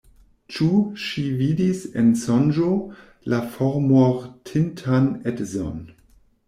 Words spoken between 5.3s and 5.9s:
edzon?